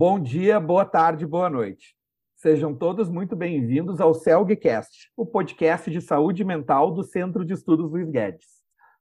Bom 0.00 0.20
dia, 0.20 0.60
boa 0.60 0.84
tarde, 0.84 1.26
boa 1.26 1.50
noite. 1.50 1.96
Sejam 2.36 2.72
todos 2.72 3.10
muito 3.10 3.34
bem-vindos 3.34 4.00
ao 4.00 4.14
CELGcast, 4.14 5.10
o 5.16 5.26
podcast 5.26 5.90
de 5.90 6.00
saúde 6.00 6.44
mental 6.44 6.92
do 6.92 7.02
Centro 7.02 7.44
de 7.44 7.52
Estudos 7.52 7.90
Luiz 7.90 8.08
Guedes. 8.08 8.46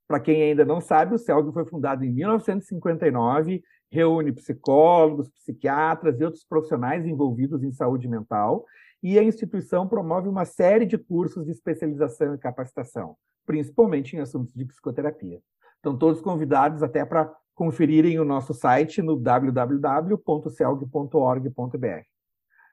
Para 0.08 0.20
quem 0.20 0.42
ainda 0.42 0.66
não 0.66 0.82
sabe, 0.82 1.14
o 1.14 1.20
CELG 1.20 1.54
foi 1.54 1.66
fundado 1.66 2.04
em 2.04 2.12
1959, 2.12 3.62
reúne 3.92 4.32
psicólogos, 4.32 5.30
psiquiatras 5.30 6.20
e 6.20 6.24
outros 6.24 6.44
profissionais 6.44 7.06
envolvidos 7.06 7.62
em 7.62 7.72
saúde 7.72 8.08
mental, 8.08 8.66
e 9.04 9.20
a 9.20 9.24
instituição 9.24 9.88
promove 9.88 10.28
uma 10.28 10.46
série 10.46 10.88
de 10.88 10.98
cursos 10.98 11.46
de 11.46 11.52
especialização 11.52 12.34
e 12.34 12.40
capacitação, 12.40 13.16
principalmente 13.46 14.16
em 14.16 14.20
assuntos 14.20 14.52
de 14.52 14.66
psicoterapia. 14.66 15.44
Estão 15.76 15.96
todos 15.96 16.22
convidados 16.22 16.82
até 16.82 17.06
para 17.06 17.32
conferirem 17.58 18.20
o 18.20 18.24
nosso 18.24 18.54
site 18.54 19.02
no 19.02 19.18
www.celg.org.br. 19.18 22.06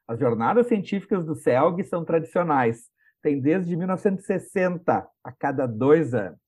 As 0.06 0.20
jornadas 0.20 0.66
científicas 0.66 1.24
do 1.24 1.34
CELG 1.34 1.82
são 1.84 2.04
tradicionais, 2.04 2.90
tem 3.22 3.40
desde 3.40 3.74
1960, 3.74 5.08
a 5.24 5.32
cada 5.32 5.66
dois 5.66 6.12
anos. 6.12 6.38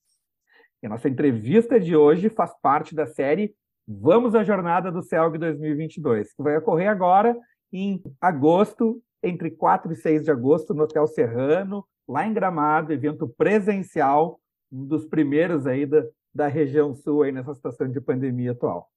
E 0.83 0.87
a 0.87 0.91
nossa 0.91 1.09
entrevista 1.09 1.81
de 1.81 1.97
hoje 1.97 2.29
faz 2.29 2.53
parte 2.61 2.95
da 2.95 3.07
série 3.07 3.55
Vamos 3.89 4.35
à 4.35 4.45
Jornada 4.45 4.93
do 4.93 5.03
CELG 5.03 5.39
2022, 5.39 6.35
que 6.35 6.43
vai 6.43 6.59
ocorrer 6.59 6.91
agora 6.91 7.35
em 7.73 8.03
agosto, 8.21 9.01
entre 9.23 9.51
4 9.51 9.93
e 9.93 9.97
6 9.97 10.25
de 10.25 10.31
agosto, 10.31 10.75
no 10.75 10.83
Hotel 10.83 11.07
Serrano, 11.07 11.87
lá 12.07 12.27
em 12.27 12.35
Gramado, 12.35 12.93
evento 12.93 13.27
presencial, 13.27 14.39
um 14.71 14.85
dos 14.85 15.07
primeiros 15.07 15.67
aí 15.67 15.87
da, 15.87 16.05
da 16.37 16.47
região 16.47 16.95
sul 16.95 17.23
aí 17.23 17.33
nessa 17.33 17.55
situação 17.55 17.89
de 17.89 18.01
pandemia 18.01 18.53
atual. 18.53 18.91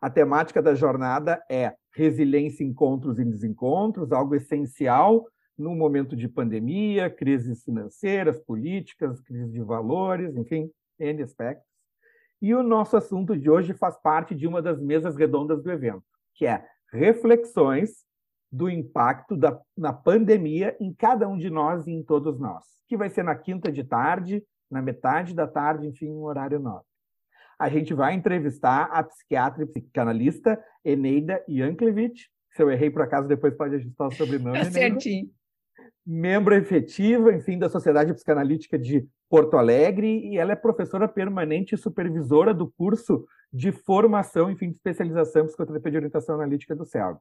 A 0.00 0.08
temática 0.08 0.62
da 0.62 0.74
jornada 0.74 1.42
é 1.50 1.74
resiliência, 1.94 2.64
encontros 2.64 3.18
e 3.18 3.24
desencontros, 3.24 4.10
algo 4.10 4.34
essencial 4.34 5.26
num 5.56 5.76
momento 5.76 6.16
de 6.16 6.28
pandemia, 6.28 7.10
crises 7.10 7.64
financeiras, 7.64 8.38
políticas, 8.38 9.20
crises 9.20 9.52
de 9.52 9.60
valores, 9.60 10.34
enfim, 10.36 10.70
N 10.98 11.22
aspectos. 11.22 11.66
E 12.40 12.54
o 12.54 12.62
nosso 12.62 12.96
assunto 12.96 13.36
de 13.36 13.50
hoje 13.50 13.74
faz 13.74 14.00
parte 14.00 14.34
de 14.34 14.46
uma 14.46 14.62
das 14.62 14.80
mesas 14.80 15.16
redondas 15.16 15.62
do 15.62 15.70
evento, 15.70 16.04
que 16.34 16.46
é 16.46 16.64
reflexões 16.92 18.04
do 18.50 18.70
impacto 18.70 19.36
da, 19.36 19.60
na 19.76 19.92
pandemia 19.92 20.76
em 20.80 20.94
cada 20.94 21.28
um 21.28 21.36
de 21.36 21.50
nós 21.50 21.86
e 21.86 21.90
em 21.90 22.02
todos 22.02 22.38
nós, 22.38 22.64
que 22.88 22.96
vai 22.96 23.10
ser 23.10 23.24
na 23.24 23.34
quinta 23.34 23.70
de 23.70 23.82
tarde, 23.82 24.42
na 24.70 24.82
metade 24.82 25.34
da 25.34 25.46
tarde, 25.46 25.86
enfim, 25.86 26.10
um 26.10 26.24
horário 26.24 26.58
nobre. 26.58 26.86
A 27.58 27.68
gente 27.68 27.92
vai 27.92 28.14
entrevistar 28.14 28.84
a 28.84 29.02
psiquiatra 29.02 29.64
e 29.64 29.66
psicanalista 29.66 30.62
Eneida 30.84 31.42
Yanklevich. 31.48 32.28
Se 32.52 32.62
eu 32.62 32.70
errei 32.70 32.90
por 32.90 33.02
acaso, 33.02 33.26
depois 33.26 33.54
pode 33.54 33.74
ajustar 33.74 34.08
o 34.08 34.12
sobrenome. 34.12 34.58
É 34.58 34.64
certinho. 34.64 35.28
Membro 36.06 36.54
efetiva, 36.54 37.34
enfim, 37.34 37.58
da 37.58 37.68
Sociedade 37.68 38.14
Psicanalítica 38.14 38.78
de 38.78 39.06
Porto 39.28 39.58
Alegre, 39.58 40.06
e 40.26 40.38
ela 40.38 40.52
é 40.52 40.56
professora 40.56 41.06
permanente 41.06 41.74
e 41.74 41.78
supervisora 41.78 42.54
do 42.54 42.70
curso 42.70 43.26
de 43.52 43.72
formação, 43.72 44.50
enfim, 44.50 44.70
de 44.70 44.76
especialização 44.76 45.42
em 45.42 45.46
psicoterapia 45.46 45.90
de 45.90 45.96
orientação 45.98 46.34
analítica 46.36 46.74
do 46.74 46.84
CELG. 46.84 47.18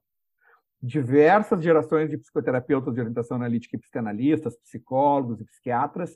Diversas 0.81 1.63
gerações 1.63 2.09
de 2.09 2.17
psicoterapeutas 2.17 2.93
de 2.93 2.99
orientação 2.99 3.35
analítica 3.35 3.75
e 3.75 3.79
psicanalistas, 3.79 4.55
psicólogos 4.57 5.41
e 5.41 5.45
psiquiatras 5.45 6.15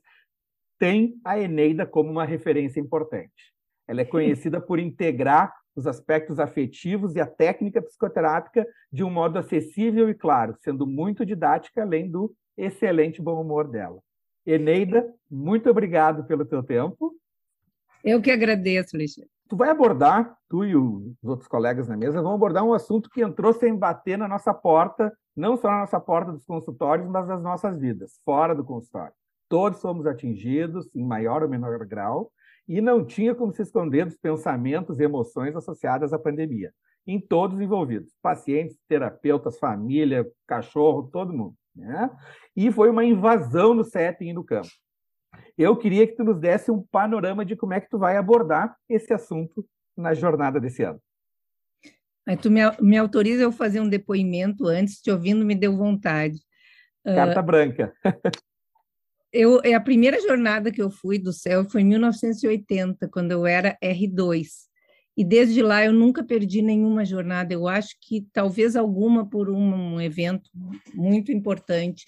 tem 0.82 1.14
a 1.24 1.40
Eneida 1.40 1.86
como 1.86 2.10
uma 2.10 2.26
referência 2.26 2.80
importante. 2.80 3.54
Ela 3.88 4.02
é 4.02 4.06
conhecida 4.06 4.60
por 4.60 4.80
integrar 4.80 5.54
os 5.76 5.86
aspectos 5.86 6.40
afetivos 6.40 7.16
e 7.16 7.22
a 7.22 7.28
técnica 7.28 7.80
psicoterápica 7.84 8.66
de 8.92 9.04
um 9.04 9.10
modo 9.12 9.38
acessível 9.38 10.10
e 10.10 10.16
claro, 10.16 10.56
sendo 10.60 10.88
muito 10.88 11.24
didática, 11.24 11.84
além 11.84 12.10
do 12.10 12.34
excelente 12.58 13.22
bom 13.22 13.40
humor 13.40 13.68
dela. 13.68 14.00
Eneida, 14.44 15.08
muito 15.30 15.70
obrigado 15.70 16.24
pelo 16.24 16.46
teu 16.46 16.64
tempo. 16.64 17.14
Eu 18.04 18.20
que 18.20 18.32
agradeço, 18.32 18.96
Alexandre. 18.96 19.30
Tu 19.48 19.56
vai 19.56 19.70
abordar, 19.70 20.36
tu 20.50 20.66
e 20.66 20.76
os 20.76 21.14
outros 21.24 21.48
colegas 21.48 21.88
na 21.88 21.96
mesa, 21.96 22.24
vão 22.24 22.34
abordar 22.34 22.64
um 22.64 22.74
assunto 22.74 23.08
que 23.08 23.22
entrou 23.22 23.54
sem 23.54 23.76
bater 23.76 24.18
na 24.18 24.28
nossa 24.28 24.52
porta, 24.52 25.16
não 25.36 25.56
só 25.56 25.70
na 25.70 25.82
nossa 25.82 26.00
porta 26.00 26.32
dos 26.32 26.44
consultórios, 26.44 27.08
mas 27.08 27.28
nas 27.28 27.44
nossas 27.44 27.80
vidas, 27.80 28.20
fora 28.26 28.56
do 28.56 28.64
consultório. 28.64 29.14
Todos 29.52 29.82
fomos 29.82 30.08
atingidos, 30.08 30.90
em 30.96 31.04
maior 31.04 31.44
ou 31.44 31.50
menor 31.50 31.86
grau, 31.86 32.32
e 32.66 32.80
não 32.80 33.06
tinha 33.06 33.36
como 33.36 33.52
se 33.52 33.62
esconder 33.62 34.06
dos 34.06 34.16
pensamentos 34.16 34.98
e 34.98 35.04
emoções 35.04 35.54
associadas 35.58 36.14
à 36.14 36.18
pandemia, 36.18 36.72
em 37.06 37.20
todos 37.20 37.60
envolvidos, 37.60 38.14
pacientes, 38.22 38.78
terapeutas, 38.88 39.60
família, 39.60 40.26
cachorro, 40.48 41.10
todo 41.12 41.34
mundo. 41.34 41.54
Né? 41.76 42.10
E 42.56 42.72
foi 42.72 42.90
uma 42.90 43.04
invasão 43.04 43.74
no 43.74 43.84
setting 43.84 44.30
e 44.30 44.34
no 44.34 44.42
campo. 44.42 44.70
Eu 45.58 45.76
queria 45.76 46.08
que 46.08 46.16
tu 46.16 46.24
nos 46.24 46.40
desse 46.40 46.72
um 46.72 46.82
panorama 46.84 47.44
de 47.44 47.58
como 47.58 47.74
é 47.74 47.82
que 47.82 47.90
tu 47.90 48.00
vai 48.00 48.16
abordar 48.16 48.74
esse 48.88 49.14
assunto 49.14 49.66
na 49.98 50.14
jornada 50.14 50.62
desse 50.62 50.82
ano. 50.82 51.02
Aí 52.26 52.38
tu 52.38 52.50
me, 52.50 52.62
me 52.80 52.98
autoriza 52.98 53.44
eu 53.44 53.52
fazer 53.52 53.82
um 53.82 53.90
depoimento 53.90 54.66
antes, 54.66 55.02
te 55.02 55.12
ouvindo 55.12 55.44
me 55.44 55.56
deu 55.56 55.76
vontade. 55.76 56.40
Carta 57.04 57.42
uh, 57.42 57.44
branca. 57.44 57.94
eu, 59.32 59.62
é 59.64 59.74
a 59.74 59.80
primeira 59.80 60.20
jornada 60.22 60.72
que 60.72 60.82
eu 60.82 60.90
fui 60.90 61.18
do 61.18 61.32
céu 61.32 61.68
foi 61.70 61.82
em 61.82 61.86
1980, 61.86 63.08
quando 63.08 63.32
eu 63.32 63.46
era 63.46 63.78
R2. 63.82 64.48
E 65.16 65.24
desde 65.24 65.62
lá 65.62 65.84
eu 65.84 65.94
nunca 65.94 66.24
perdi 66.24 66.62
nenhuma 66.62 67.06
jornada. 67.06 67.54
Eu 67.54 67.68
acho 67.68 67.96
que 68.02 68.28
talvez 68.34 68.76
alguma 68.76 69.28
por 69.28 69.50
um, 69.50 69.96
um 69.96 70.02
evento 70.02 70.50
muito 70.94 71.32
importante. 71.32 72.06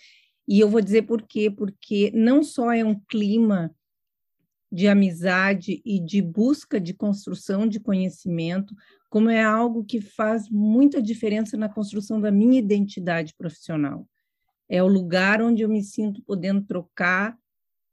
E 0.47 0.59
eu 0.59 0.69
vou 0.69 0.81
dizer 0.81 1.03
por 1.03 1.21
quê? 1.21 1.49
Porque 1.49 2.11
não 2.13 2.43
só 2.43 2.71
é 2.71 2.83
um 2.83 2.99
clima 3.07 3.73
de 4.71 4.87
amizade 4.87 5.81
e 5.85 5.99
de 5.99 6.21
busca 6.21 6.79
de 6.79 6.93
construção 6.93 7.67
de 7.67 7.79
conhecimento, 7.79 8.73
como 9.09 9.29
é 9.29 9.43
algo 9.43 9.83
que 9.85 10.01
faz 10.01 10.49
muita 10.49 11.01
diferença 11.01 11.55
na 11.55 11.69
construção 11.69 12.19
da 12.19 12.31
minha 12.31 12.57
identidade 12.57 13.33
profissional 13.37 14.07
é 14.73 14.81
o 14.81 14.87
lugar 14.87 15.39
onde 15.39 15.61
eu 15.61 15.69
me 15.69 15.83
sinto 15.83 16.23
podendo 16.23 16.63
trocar 16.63 17.37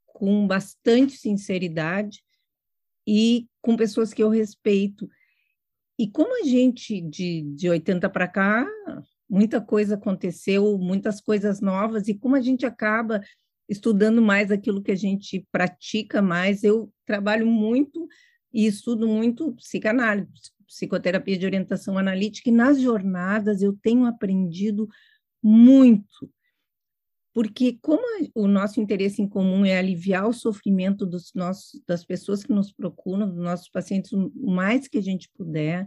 com 0.07 0.47
bastante 0.47 1.13
sinceridade 1.13 2.25
e 3.07 3.47
com 3.61 3.77
pessoas 3.77 4.15
que 4.15 4.23
eu 4.23 4.31
respeito. 4.31 5.07
E 5.99 6.09
como 6.11 6.43
a 6.43 6.47
gente, 6.47 6.99
de, 7.03 7.43
de 7.55 7.69
80 7.69 8.09
para 8.09 8.27
cá, 8.27 8.67
muita 9.29 9.61
coisa 9.61 9.97
aconteceu, 9.97 10.79
muitas 10.79 11.21
coisas 11.21 11.61
novas, 11.61 12.09
e 12.09 12.15
como 12.15 12.35
a 12.35 12.41
gente 12.41 12.65
acaba 12.65 13.21
estudando 13.69 14.23
mais 14.23 14.51
aquilo 14.51 14.83
que 14.83 14.93
a 14.93 14.97
gente 14.97 15.47
pratica 15.53 16.23
mais, 16.23 16.65
eu 16.65 16.91
trabalho 17.05 17.47
muito 17.47 18.09
e 18.55 18.65
estudo 18.65 19.07
muito 19.07 19.53
psicanálise, 19.53 20.31
psicoterapia 20.67 21.37
de 21.37 21.45
orientação 21.45 21.99
analítica, 21.99 22.49
e 22.49 22.53
nas 22.53 22.81
jornadas 22.81 23.61
eu 23.61 23.75
tenho 23.83 24.07
aprendido 24.07 24.89
muito 25.43 26.31
porque 27.33 27.79
como 27.81 28.03
o 28.35 28.47
nosso 28.49 28.81
interesse 28.81 29.23
em 29.23 29.29
comum 29.29 29.65
é 29.65 29.79
aliviar 29.79 30.29
o 30.29 30.33
sofrimento 30.33 31.07
dos 31.07 31.33
nossos, 31.35 31.81
das 31.87 32.05
pessoas 32.05 32.43
que 32.43 32.53
nos 32.53 32.73
procuram, 32.73 33.29
dos 33.29 33.39
nossos 33.43 33.69
pacientes, 33.69 34.13
o 34.13 34.31
mais 34.51 34.89
que 34.89 34.99
a 34.99 35.03
gente 35.03 35.29
puder, 35.37 35.87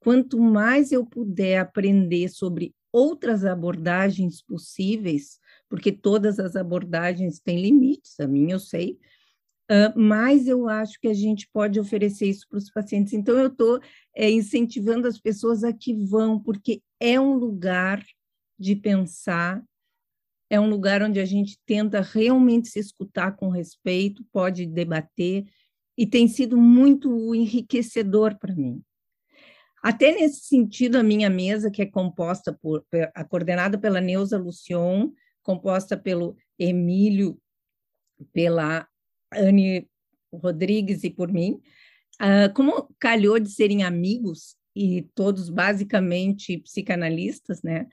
quanto 0.00 0.40
mais 0.40 0.90
eu 0.90 1.04
puder 1.04 1.58
aprender 1.58 2.28
sobre 2.28 2.74
outras 2.90 3.44
abordagens 3.44 4.42
possíveis, 4.42 5.38
porque 5.68 5.92
todas 5.92 6.38
as 6.38 6.56
abordagens 6.56 7.38
têm 7.38 7.60
limites, 7.60 8.18
a 8.18 8.26
minha 8.26 8.54
eu 8.54 8.60
sei, 8.60 8.98
uh, 9.70 9.98
mais 9.98 10.48
eu 10.48 10.68
acho 10.68 10.98
que 10.98 11.08
a 11.08 11.14
gente 11.14 11.48
pode 11.52 11.78
oferecer 11.78 12.26
isso 12.26 12.46
para 12.48 12.58
os 12.58 12.70
pacientes. 12.70 13.12
Então, 13.12 13.38
eu 13.38 13.48
estou 13.48 13.80
é, 14.16 14.30
incentivando 14.30 15.06
as 15.06 15.20
pessoas 15.20 15.62
a 15.62 15.72
que 15.72 15.92
vão, 15.92 16.40
porque 16.40 16.80
é 16.98 17.20
um 17.20 17.34
lugar 17.34 18.02
de 18.58 18.74
pensar 18.74 19.62
é 20.50 20.58
um 20.58 20.68
lugar 20.68 21.02
onde 21.02 21.20
a 21.20 21.24
gente 21.24 21.58
tenta 21.66 22.00
realmente 22.00 22.68
se 22.68 22.78
escutar 22.78 23.32
com 23.36 23.48
respeito, 23.48 24.24
pode 24.32 24.66
debater, 24.66 25.44
e 25.96 26.06
tem 26.06 26.28
sido 26.28 26.56
muito 26.56 27.34
enriquecedor 27.34 28.38
para 28.38 28.54
mim. 28.54 28.82
Até 29.82 30.12
nesse 30.12 30.40
sentido, 30.40 30.96
a 30.96 31.02
minha 31.02 31.30
mesa, 31.30 31.70
que 31.70 31.82
é 31.82 31.86
composta 31.86 32.52
por, 32.52 32.84
coordenada 33.28 33.78
pela 33.78 34.00
Neuza 34.00 34.38
Lucion, 34.38 35.10
composta 35.42 35.96
pelo 35.96 36.36
Emílio, 36.58 37.40
pela 38.32 38.86
Anne 39.32 39.88
Rodrigues 40.32 41.04
e 41.04 41.10
por 41.10 41.32
mim, 41.32 41.60
uh, 42.20 42.52
como 42.54 42.88
calhou 42.98 43.38
de 43.38 43.50
serem 43.50 43.82
amigos 43.82 44.56
e 44.74 45.02
todos 45.14 45.48
basicamente 45.48 46.58
psicanalistas, 46.58 47.62
né? 47.62 47.86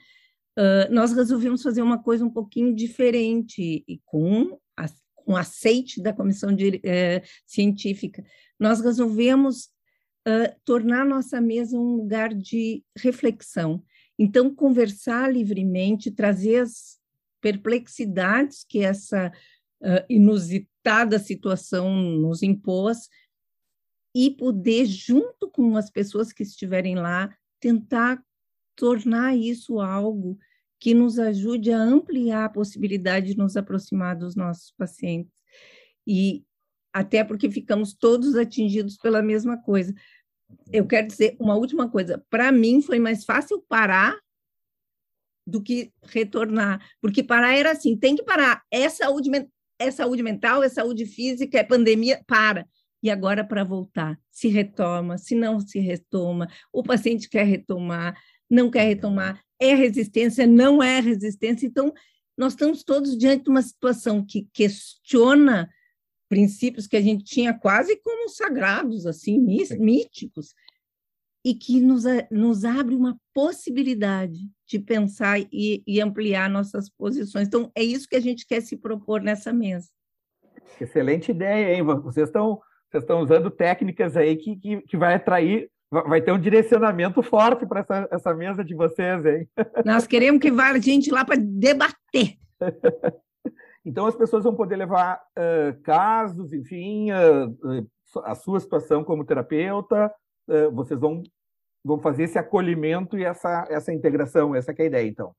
Uh, 0.58 0.94
nós 0.94 1.14
resolvemos 1.14 1.62
fazer 1.62 1.82
uma 1.82 2.02
coisa 2.02 2.26
um 2.26 2.30
pouquinho 2.30 2.76
diferente 2.76 3.84
e 3.88 4.00
com, 4.06 4.60
a, 4.78 4.86
com 5.16 5.36
aceite 5.36 6.02
da 6.02 6.14
comissão 6.14 6.56
de, 6.56 6.78
uh, 6.78 7.28
científica. 7.46 8.24
Nós 8.60 8.82
resolvemos 8.82 9.66
uh, 10.28 10.54
tornar 10.64 11.06
nossa 11.06 11.40
mesa 11.40 11.78
um 11.78 11.96
lugar 11.96 12.34
de 12.34 12.84
reflexão. 12.98 13.84
Então, 14.18 14.54
conversar 14.54 15.32
livremente, 15.32 16.12
trazer 16.12 16.62
as 16.62 16.98
perplexidades 17.42 18.66
que 18.68 18.80
essa 18.80 19.32
uh, 19.82 20.06
inusitada 20.10 21.20
situação 21.20 21.94
nos 21.94 22.42
impôs 22.42 23.10
e 24.16 24.32
poder, 24.32 24.86
junto 24.86 25.50
com 25.52 25.76
as 25.76 25.90
pessoas 25.90 26.32
que 26.32 26.44
estiverem 26.44 26.96
lá, 26.96 27.36
tentar 27.60 28.24
tornar 28.76 29.36
isso 29.36 29.80
algo 29.80 30.38
que 30.80 30.94
nos 30.94 31.18
ajude 31.18 31.72
a 31.72 31.82
ampliar 31.82 32.46
a 32.46 32.50
possibilidade 32.50 33.34
de 33.34 33.38
nos 33.38 33.56
aproximar 33.56 34.16
dos 34.16 34.36
nossos 34.36 34.72
pacientes. 34.78 35.34
E 36.06 36.44
até 36.94 37.24
porque 37.24 37.50
ficamos 37.50 37.94
todos 37.94 38.36
atingidos 38.36 38.98
pela 38.98 39.22
mesma 39.22 39.58
coisa. 39.58 39.94
Eu 40.72 40.86
quero 40.86 41.08
dizer 41.08 41.36
uma 41.40 41.56
última 41.56 41.90
coisa: 41.90 42.24
para 42.30 42.52
mim 42.52 42.82
foi 42.82 43.00
mais 43.00 43.26
fácil 43.26 43.64
parar 43.68 44.18
do 45.48 45.62
que 45.62 45.92
retornar, 46.04 46.80
porque 47.02 47.24
parar 47.24 47.54
era 47.54 47.72
assim: 47.72 47.98
tem 47.98 48.16
que 48.16 48.24
parar, 48.24 48.64
é 48.72 48.88
saúde, 48.90 49.30
é 49.80 49.92
saúde 49.92 50.24
mental, 50.24 50.64
é 50.64 50.70
saúde 50.70 51.06
física, 51.06 51.60
é 51.60 51.64
pandemia, 51.64 52.24
para. 52.28 52.68
E 53.04 53.10
agora 53.10 53.44
para 53.44 53.64
voltar, 53.64 54.20
se 54.32 54.48
retoma, 54.48 55.18
se 55.18 55.36
não 55.36 55.60
se 55.60 55.80
retoma, 55.80 56.48
o 56.74 56.82
paciente 56.82 57.30
quer 57.30 57.44
retomar, 57.44 58.20
não 58.50 58.70
quer 58.70 58.84
retomar, 58.84 59.42
é 59.60 59.74
resistência, 59.74 60.46
não 60.46 60.82
é 60.82 61.00
resistência. 61.00 61.66
Então, 61.66 61.94
nós 62.38 62.54
estamos 62.54 62.84
todos 62.84 63.18
diante 63.18 63.46
de 63.46 63.50
uma 63.50 63.62
situação 63.62 64.26
que 64.26 64.48
questiona 64.54 65.70
princípios 66.28 66.88
que 66.88 66.98
a 66.98 67.02
gente 67.02 67.24
tinha 67.24 67.54
quase 67.54 67.96
como 67.98 68.30
sagrados, 68.30 69.06
assim, 69.06 69.40
míticos, 69.40 70.54
e 71.46 71.54
que 71.54 71.80
nos, 71.80 72.04
nos 72.32 72.66
abre 72.66 72.96
uma 72.96 73.16
possibilidade 73.32 74.40
de 74.68 74.80
pensar 74.80 75.40
e, 75.40 75.84
e, 75.86 76.02
ampliar 76.02 76.50
nossas 76.50 76.90
posições. 76.90 77.48
Então, 77.48 77.72
é 77.76 77.84
isso 77.84 78.10
que 78.10 78.16
a 78.16 78.20
gente 78.20 78.48
quer 78.48 78.62
se 78.62 78.76
propor 78.76 79.22
nessa 79.22 79.54
mesa. 79.54 79.88
Excelente 80.82 81.30
ideia, 81.30 81.76
hein? 81.76 81.84
Vocês 81.84 82.28
estão, 82.28 82.60
vocês 82.90 83.04
estão 83.04 83.22
usando 83.22 83.52
técnicas 83.52 84.18
aí 84.18 84.36
que, 84.36 84.56
que, 84.56 84.82
que 84.82 84.98
vai 84.98 85.14
atrair 85.14 85.70
vai 86.04 86.22
ter 86.22 86.32
um 86.32 86.40
direcionamento 86.40 87.22
forte 87.22 87.66
para 87.66 87.82
essa, 87.82 88.08
essa 88.12 88.34
mesa 88.34 88.64
de 88.64 88.76
vocês, 88.76 89.26
hein? 89.26 89.48
Nós 89.86 90.06
queremos 90.06 90.42
que 90.42 90.52
vá 90.52 90.70
a 90.70 90.80
gente 90.80 91.12
lá 91.12 91.24
para 91.24 91.38
debater. 91.40 92.38
então, 93.86 94.06
as 94.06 94.16
pessoas 94.16 94.44
vão 94.44 94.56
poder 94.56 94.76
levar 94.76 95.22
uh, 95.38 95.82
casos, 95.82 96.54
enfim, 96.54 97.12
uh, 97.12 97.88
a 98.24 98.36
sua 98.36 98.60
situação 98.60 99.04
como 99.04 99.26
terapeuta, 99.26 100.12
uh, 100.48 100.72
vocês 100.72 101.00
vão, 101.00 101.24
vão 101.84 102.00
fazer 102.00 102.24
esse 102.24 102.38
acolhimento 102.38 103.18
e 103.18 103.24
essa, 103.24 103.66
essa 103.70 103.94
integração, 103.94 104.56
essa 104.56 104.72
é 104.72 104.82
a 104.82 104.86
ideia, 104.86 105.08
então 105.08 105.34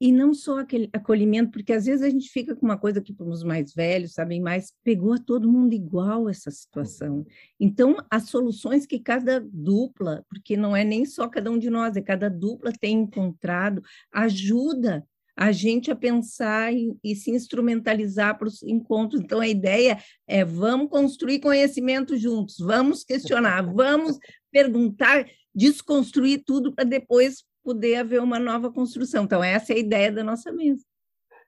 e 0.00 0.10
não 0.10 0.34
só 0.34 0.58
aquele 0.60 0.90
acolhimento, 0.92 1.52
porque 1.52 1.72
às 1.72 1.86
vezes 1.86 2.02
a 2.02 2.10
gente 2.10 2.28
fica 2.28 2.54
com 2.54 2.66
uma 2.66 2.78
coisa 2.78 3.00
que 3.00 3.12
para 3.12 3.26
os 3.26 3.42
mais 3.42 3.72
velhos 3.72 4.12
sabem 4.12 4.40
mais, 4.40 4.72
pegou 4.82 5.12
a 5.12 5.18
todo 5.18 5.50
mundo 5.50 5.72
igual 5.72 6.28
essa 6.28 6.50
situação. 6.50 7.24
Então, 7.58 7.96
as 8.10 8.24
soluções 8.24 8.86
que 8.86 8.98
cada 8.98 9.40
dupla, 9.40 10.24
porque 10.28 10.56
não 10.56 10.74
é 10.74 10.84
nem 10.84 11.04
só 11.04 11.28
cada 11.28 11.50
um 11.50 11.58
de 11.58 11.70
nós, 11.70 11.96
é 11.96 12.02
cada 12.02 12.28
dupla 12.28 12.72
tem 12.72 13.02
encontrado, 13.02 13.82
ajuda 14.12 15.06
a 15.36 15.50
gente 15.50 15.90
a 15.90 15.96
pensar 15.96 16.72
e, 16.72 16.96
e 17.02 17.16
se 17.16 17.30
instrumentalizar 17.30 18.38
para 18.38 18.48
os 18.48 18.62
encontros. 18.62 19.20
Então, 19.20 19.40
a 19.40 19.48
ideia 19.48 19.98
é 20.26 20.44
vamos 20.44 20.90
construir 20.90 21.40
conhecimento 21.40 22.16
juntos, 22.16 22.58
vamos 22.58 23.04
questionar, 23.04 23.62
vamos 23.62 24.18
perguntar, 24.50 25.26
desconstruir 25.54 26.42
tudo 26.44 26.72
para 26.72 26.84
depois 26.84 27.44
poder 27.64 27.96
haver 27.96 28.20
uma 28.20 28.38
nova 28.38 28.70
construção. 28.70 29.24
Então, 29.24 29.42
essa 29.42 29.72
é 29.72 29.76
a 29.76 29.80
ideia 29.80 30.12
da 30.12 30.22
nossa 30.22 30.52
mesa. 30.52 30.84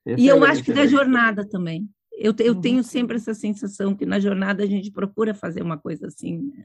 Excelente. 0.05 0.23
E 0.23 0.29
eu 0.29 0.45
acho 0.45 0.65
que 0.65 0.73
da 0.73 0.87
jornada 0.87 1.47
também. 1.47 1.89
Eu, 2.13 2.35
eu 2.39 2.55
uhum. 2.55 2.61
tenho 2.61 2.83
sempre 2.83 3.17
essa 3.17 3.35
sensação 3.35 3.95
que 3.95 4.07
na 4.07 4.19
jornada 4.19 4.63
a 4.63 4.67
gente 4.67 4.91
procura 4.91 5.35
fazer 5.35 5.63
uma 5.63 5.77
coisa 5.77 6.07
assim. 6.07 6.39
Né? 6.39 6.65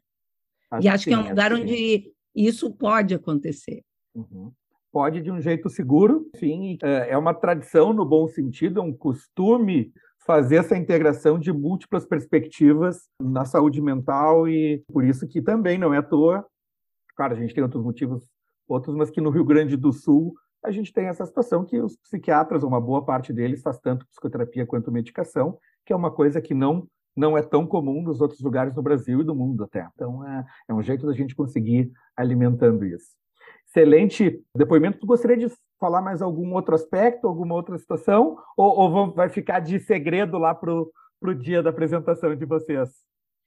Acho 0.71 0.87
e 0.87 0.89
acho 0.89 1.03
que, 1.05 1.13
é 1.13 1.17
um 1.17 1.27
lugar 1.27 1.51
onde 1.51 2.13
isso 2.33 2.71
pode 2.71 3.13
acontecer. 3.13 3.83
Uhum. 4.15 4.51
Pode 4.91 5.21
de 5.21 5.31
um 5.31 5.41
jeito 5.41 5.69
seguro, 5.69 6.29
sim. 6.35 6.77
É, 6.81 7.11
é 7.11 7.17
uma 7.17 7.33
tradição 7.33 7.91
no 7.91 8.05
bom 8.05 8.27
sentido, 8.27 8.79
é 8.79 8.83
um 8.83 8.93
costume 8.93 9.91
fazer 10.25 10.57
essa 10.57 10.77
integração 10.77 11.39
de 11.39 11.51
múltiplas 11.51 12.05
perspectivas 12.05 13.09
na 13.19 13.43
saúde 13.43 13.81
mental 13.81 14.47
e 14.47 14.83
por 14.91 15.03
isso 15.03 15.27
que 15.27 15.41
também 15.41 15.77
não 15.77 15.93
é 15.93 15.97
à 15.97 16.03
toa. 16.03 16.45
Claro, 17.15 17.33
a 17.33 17.37
gente 17.37 17.53
tem 17.53 17.63
outros 17.63 17.83
motivos 17.83 18.23
outros, 18.71 18.95
mas 18.95 19.09
que 19.09 19.21
no 19.21 19.29
Rio 19.29 19.45
Grande 19.45 19.75
do 19.75 19.91
Sul 19.91 20.33
a 20.63 20.71
gente 20.71 20.93
tem 20.93 21.07
essa 21.07 21.25
situação 21.25 21.65
que 21.65 21.79
os 21.79 21.97
psiquiatras, 21.97 22.63
uma 22.63 22.79
boa 22.79 23.03
parte 23.03 23.33
deles, 23.33 23.61
faz 23.61 23.79
tanto 23.79 24.05
psicoterapia 24.07 24.65
quanto 24.65 24.91
medicação, 24.91 25.57
que 25.85 25.91
é 25.91 25.95
uma 25.95 26.11
coisa 26.11 26.39
que 26.41 26.53
não 26.53 26.87
não 27.13 27.37
é 27.37 27.41
tão 27.41 27.67
comum 27.67 28.01
nos 28.01 28.21
outros 28.21 28.39
lugares 28.39 28.73
no 28.73 28.81
Brasil 28.81 29.19
e 29.19 29.23
do 29.25 29.35
mundo 29.35 29.65
até. 29.65 29.85
Então, 29.93 30.25
é, 30.25 30.45
é 30.69 30.73
um 30.73 30.81
jeito 30.81 31.05
da 31.05 31.11
gente 31.11 31.35
conseguir 31.35 31.91
alimentando 32.15 32.85
isso. 32.85 33.17
Excelente 33.67 34.41
depoimento. 34.55 34.99
Tu 34.99 35.05
gostaria 35.05 35.35
de 35.37 35.53
falar 35.77 36.01
mais 36.01 36.21
algum 36.21 36.53
outro 36.53 36.73
aspecto, 36.73 37.27
alguma 37.27 37.55
outra 37.55 37.77
situação? 37.77 38.37
Ou, 38.55 38.79
ou 38.79 39.13
vai 39.13 39.27
ficar 39.27 39.59
de 39.59 39.79
segredo 39.79 40.37
lá 40.37 40.55
para 40.55 40.71
o 40.71 41.33
dia 41.33 41.61
da 41.61 41.69
apresentação 41.69 42.35
de 42.35 42.45
vocês? 42.45 42.89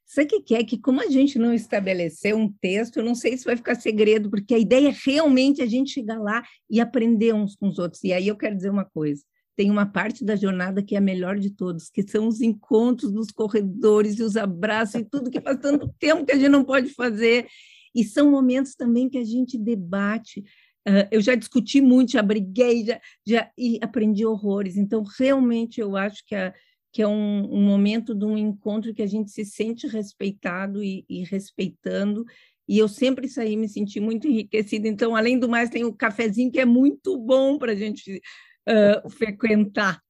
Sabe 0.06 0.36
o 0.36 0.42
que 0.42 0.54
é? 0.54 0.62
Que 0.62 0.78
como 0.78 1.00
a 1.00 1.08
gente 1.08 1.38
não 1.38 1.52
estabeleceu 1.52 2.36
um 2.36 2.52
texto, 2.60 2.98
eu 2.98 3.04
não 3.04 3.14
sei 3.14 3.36
se 3.36 3.44
vai 3.44 3.56
ficar 3.56 3.74
segredo, 3.74 4.30
porque 4.30 4.54
a 4.54 4.58
ideia 4.58 4.88
é 4.88 4.94
realmente 5.04 5.62
a 5.62 5.66
gente 5.66 5.92
chegar 5.92 6.18
lá 6.18 6.42
e 6.70 6.80
aprender 6.80 7.34
uns 7.34 7.56
com 7.56 7.68
os 7.68 7.78
outros. 7.78 8.04
E 8.04 8.12
aí 8.12 8.28
eu 8.28 8.36
quero 8.36 8.54
dizer 8.54 8.70
uma 8.70 8.84
coisa, 8.84 9.22
tem 9.56 9.70
uma 9.70 9.86
parte 9.86 10.24
da 10.24 10.36
jornada 10.36 10.82
que 10.82 10.94
é 10.94 10.98
a 10.98 11.00
melhor 11.00 11.38
de 11.38 11.50
todos, 11.50 11.88
que 11.88 12.02
são 12.02 12.28
os 12.28 12.40
encontros 12.40 13.12
nos 13.12 13.30
corredores 13.30 14.18
e 14.18 14.22
os 14.22 14.36
abraços 14.36 14.96
e 14.96 15.04
tudo 15.04 15.30
que 15.30 15.40
faz 15.40 15.58
tanto 15.58 15.88
tempo 15.98 16.24
que 16.24 16.32
a 16.32 16.36
gente 16.36 16.48
não 16.48 16.64
pode 16.64 16.90
fazer. 16.90 17.46
E 17.94 18.04
são 18.04 18.30
momentos 18.30 18.74
também 18.74 19.08
que 19.08 19.18
a 19.18 19.24
gente 19.24 19.56
debate. 19.56 20.40
Uh, 20.86 21.08
eu 21.10 21.20
já 21.22 21.34
discuti 21.34 21.80
muito, 21.80 22.12
já 22.12 22.22
briguei, 22.22 22.84
já, 22.84 23.00
já, 23.26 23.50
e 23.56 23.78
aprendi 23.80 24.26
horrores. 24.26 24.76
Então, 24.76 25.02
realmente, 25.18 25.80
eu 25.80 25.96
acho 25.96 26.22
que 26.26 26.34
a, 26.34 26.52
que 26.94 27.02
é 27.02 27.08
um, 27.08 27.52
um, 27.52 27.60
momento 27.60 28.14
de 28.14 28.24
um 28.24 28.38
encontro 28.38 28.94
que 28.94 29.02
a 29.02 29.06
gente 29.06 29.28
se 29.28 29.44
sente 29.44 29.84
respeitado 29.88 30.80
e, 30.80 31.04
e, 31.08 31.24
respeitando, 31.24 32.24
e 32.68 32.78
eu 32.78 32.86
sempre 32.86 33.28
saí 33.28 33.56
me 33.56 33.68
senti 33.68 33.98
muito 33.98 34.28
enriquecida. 34.28 34.86
Então, 34.86 35.16
além 35.16 35.36
do 35.36 35.48
mais, 35.48 35.68
tem 35.68 35.82
o 35.84 35.92
cafezinho 35.92 36.52
que 36.52 36.60
é 36.60 36.64
muito 36.64 37.18
bom 37.18 37.58
para 37.58 37.72
a 37.72 37.74
gente 37.74 38.22
uh, 38.68 39.10
frequentar. 39.10 40.00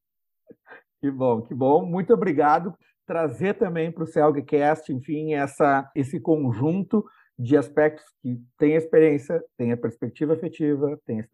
Que 1.00 1.10
bom, 1.10 1.40
que 1.40 1.54
bom. 1.54 1.86
Muito 1.86 2.12
obrigado. 2.12 2.76
Trazer 3.06 3.54
também 3.54 3.90
para 3.90 4.04
o 4.04 4.06
CELGcast, 4.06 4.92
enfim, 4.92 5.32
essa, 5.32 5.90
esse 5.96 6.20
conjunto 6.20 7.02
de 7.38 7.56
aspectos 7.56 8.04
que 8.22 8.38
tem 8.58 8.74
a 8.74 8.78
experiência, 8.78 9.42
tem 9.56 9.72
a 9.72 9.76
perspectiva 9.76 10.34
afetiva, 10.34 11.00
tem 11.06 11.20
a 11.20 11.24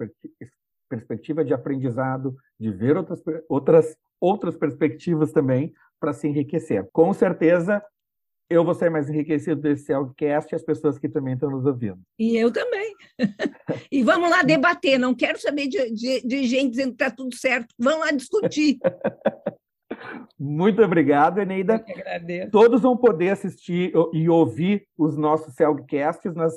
perspectiva 0.91 1.43
de 1.43 1.55
aprendizado, 1.55 2.37
de 2.59 2.71
ver 2.71 2.97
outras, 2.97 3.23
outras 3.49 3.97
outras 4.21 4.55
perspectivas 4.55 5.33
também 5.33 5.73
para 5.99 6.13
se 6.13 6.29
enriquecer. 6.29 6.87
Com 6.93 7.13
certeza, 7.13 7.83
eu 8.49 8.65
vou 8.65 8.75
ser 8.75 8.91
mais 8.91 9.09
enriquecido 9.09 9.61
desse 9.61 9.85
Celcast 9.85 10.53
e 10.53 10.57
as 10.57 10.63
pessoas 10.63 10.99
que 10.99 11.09
também 11.09 11.35
estão 11.35 11.51
nos 11.51 11.65
ouvindo. 11.65 12.01
E 12.19 12.37
eu 12.37 12.53
também. 12.53 12.95
e 13.91 14.03
vamos 14.03 14.29
lá 14.29 14.43
debater, 14.43 14.99
não 14.99 15.15
quero 15.15 15.41
saber 15.41 15.69
de, 15.69 15.91
de, 15.93 16.21
de 16.27 16.45
gente 16.45 16.71
dizendo 16.71 16.89
que 16.95 17.03
está 17.03 17.11
tudo 17.11 17.35
certo, 17.35 17.75
vamos 17.79 18.01
lá 18.01 18.13
discutir. 18.13 18.79
Muito 20.39 20.83
obrigado, 20.83 21.41
Eneida. 21.41 21.85
Todos 22.51 22.81
vão 22.81 22.97
poder 22.97 23.31
assistir 23.31 23.93
e 24.13 24.29
ouvir 24.29 24.87
os 24.97 25.17
nossos 25.17 25.55
Celcasts 25.55 26.35
nas 26.35 26.55